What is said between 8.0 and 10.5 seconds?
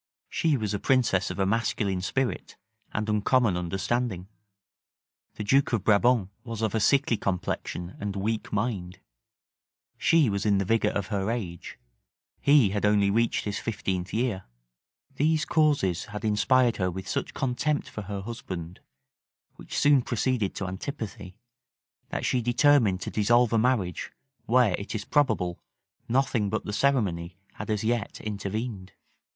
weak mind: she was